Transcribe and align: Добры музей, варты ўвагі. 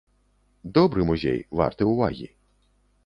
Добры 0.77 1.05
музей, 1.09 1.37
варты 1.59 1.83
ўвагі. 1.93 2.27